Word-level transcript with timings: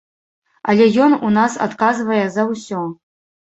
Але 0.73 0.87
ён 1.09 1.13
у 1.29 1.31
нас 1.37 1.59
адказвае 1.67 2.21
за 2.41 2.51
ўсё! 2.51 2.85